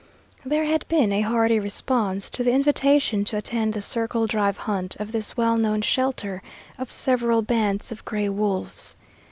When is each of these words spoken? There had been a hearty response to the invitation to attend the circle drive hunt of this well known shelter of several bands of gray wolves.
There 0.43 0.65
had 0.65 0.87
been 0.87 1.11
a 1.13 1.21
hearty 1.21 1.59
response 1.59 2.31
to 2.31 2.43
the 2.43 2.49
invitation 2.53 3.23
to 3.25 3.37
attend 3.37 3.75
the 3.75 3.83
circle 3.83 4.25
drive 4.25 4.57
hunt 4.57 4.95
of 4.95 5.11
this 5.11 5.37
well 5.37 5.57
known 5.59 5.83
shelter 5.83 6.41
of 6.79 6.89
several 6.89 7.43
bands 7.43 7.91
of 7.91 8.03
gray 8.03 8.27
wolves. 8.27 8.95